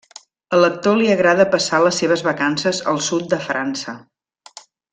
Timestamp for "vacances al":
2.29-2.99